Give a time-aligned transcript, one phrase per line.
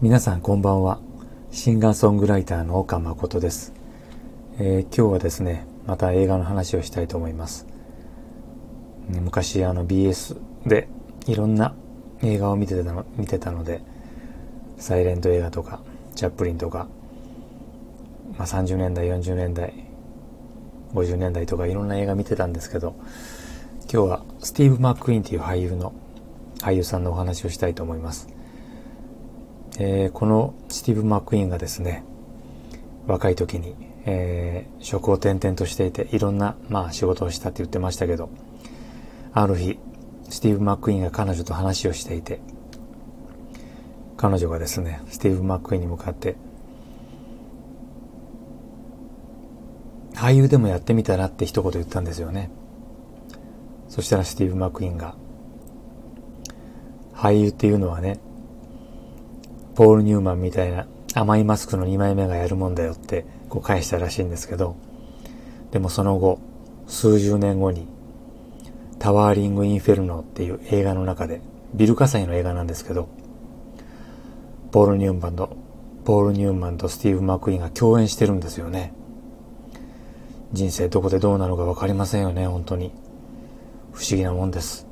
[0.00, 1.00] 皆さんこんばんは。
[1.50, 3.72] シンガーソングライターの岡誠です、
[4.60, 7.66] えー、今日はですね、また映画の話をしたいと思います。
[9.08, 10.88] 昔あの BS で
[11.26, 11.74] いろんな
[12.22, 13.80] 映画を見てたの見てたので、
[14.76, 15.80] サイレント映画とか、
[16.14, 16.86] チャップリンとか、
[18.36, 19.74] まあ、30年代、40年代、
[20.94, 22.94] 50年代とかいろんな映画見てたんですけど、
[23.92, 25.92] 今日はスティーブ・マック・イーンという俳優の、
[26.60, 28.28] 俳優さんのお話をしたいと思います。
[29.80, 32.02] えー、このスティーブ・マック・イーンがですね、
[33.06, 38.28] 若い時に、えー、職を転々としていて、いろんな、まあ、仕事をしたって言ってましたけど、
[39.32, 39.78] ある日、
[40.30, 42.40] スティーブ・マック・イーンが彼女と話をしていて、
[44.16, 46.34] 彼女がですね、スティーブ・マック・イーンに向かって、
[50.14, 52.50] 俳優でもやってみたらって一言言ったんですよね。
[53.88, 55.14] そしたらスティーブ・マック・イーンが、
[57.14, 58.18] 俳優っていうのはね、
[59.78, 64.74] ポール・ニューマンみたいな甘いマスクの2枚目がやるもんだよってこう返したらしいんですけど、
[65.70, 66.40] でもその後、
[66.88, 67.86] 数十年後に、
[68.98, 71.42] タワーリング・インフェルノっていう映画の中で、
[71.74, 73.08] ビル火災の映画なんですけど、
[74.72, 75.56] ポール・ニューマンと、
[76.04, 78.92] ポール・ニューマンとスティーブ・マクイーンが共演してるんですよね。
[80.52, 82.90] 人生どこでどうなのか分かりませんよね、本当に。
[83.92, 84.87] 不思議なもんです。